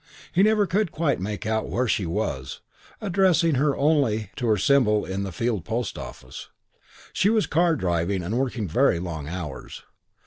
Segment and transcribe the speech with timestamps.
[0.33, 2.61] He never could quite make out where she was,
[3.01, 6.49] addressing her only to her symbol in the Field post office.
[7.13, 9.83] She was car driving and working very long hours.